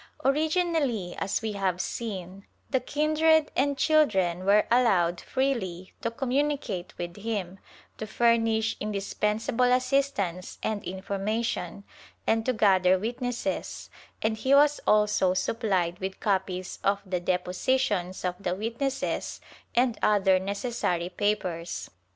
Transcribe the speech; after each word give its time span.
Origi 0.25 0.65
nally, 0.65 1.15
as 1.19 1.43
we 1.43 1.51
have 1.51 1.79
seen, 1.79 2.47
the 2.71 2.79
kindred 2.79 3.51
and 3.55 3.77
children 3.77 4.45
were 4.45 4.65
allowed 4.71 5.21
freely 5.21 5.93
to 6.01 6.09
communicate 6.09 6.97
with 6.97 7.17
him, 7.17 7.59
to 7.99 8.07
furnish 8.07 8.75
indispensable 8.79 9.71
assist 9.71 10.19
ance 10.19 10.57
and 10.63 10.83
information, 10.85 11.83
and 12.25 12.43
to 12.47 12.51
gather 12.53 12.97
witnesses, 12.97 13.91
and 14.23 14.37
he 14.37 14.55
was 14.55 14.79
also 14.87 15.35
supplied 15.35 15.99
with 15.99 16.19
copies 16.19 16.79
of 16.83 17.03
the 17.05 17.19
depositions 17.19 18.25
of 18.25 18.33
the 18.41 18.55
witnesses 18.55 19.39
and 19.75 19.99
other 20.01 20.39
necessary 20.39 21.09
papers. 21.09 21.91